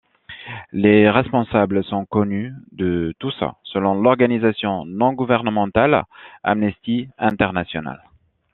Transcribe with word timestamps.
Les 0.71 1.11
responsables 1.11 1.83
sont 1.83 2.07
connus 2.07 2.53
de 2.71 3.13
tous 3.19 3.37
selon 3.65 3.93
l'organisation 3.93 4.83
non 4.83 5.13
gouvernementale 5.13 6.05
Amnesty 6.41 7.07
International. 7.19 8.01